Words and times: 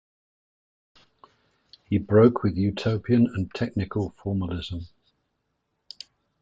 He 1.85 1.99
broke 1.99 2.41
with 2.41 2.57
utopian 2.57 3.27
and 3.27 3.53
technical 3.53 4.15
formalism. 4.23 4.87